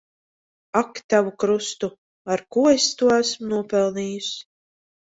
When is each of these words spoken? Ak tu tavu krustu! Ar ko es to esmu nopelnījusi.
Ak 0.81 0.89
tu 0.99 1.03
tavu 1.13 1.33
krustu! 1.43 1.89
Ar 2.37 2.45
ko 2.57 2.65
es 2.73 2.89
to 2.99 3.13
esmu 3.21 3.55
nopelnījusi. 3.55 4.43